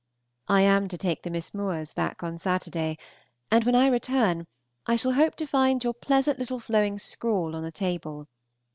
I 0.47 0.61
am 0.61 0.87
to 0.87 0.97
take 0.97 1.21
the 1.21 1.29
Miss 1.29 1.53
Moores 1.53 1.93
back 1.93 2.23
on 2.23 2.39
Saturday, 2.39 2.97
and 3.51 3.65
when 3.65 3.75
I 3.75 3.85
return 3.85 4.47
I 4.87 4.95
shall 4.95 5.11
hope 5.13 5.35
to 5.35 5.45
find 5.45 5.83
your 5.83 5.93
pleasant 5.93 6.39
little 6.39 6.59
flowing 6.59 6.97
scrawl 6.97 7.55
on 7.55 7.61
the 7.61 7.71
table. 7.71 8.25